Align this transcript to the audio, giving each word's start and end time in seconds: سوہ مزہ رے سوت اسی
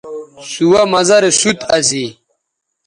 سوہ 0.49 0.81
مزہ 0.91 1.17
رے 1.23 1.31
سوت 1.39 1.59
اسی 1.75 2.05